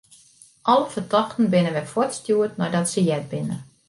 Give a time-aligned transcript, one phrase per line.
[0.71, 3.55] Alle fertochten binne wer fuortstjoerd neidat se heard binne.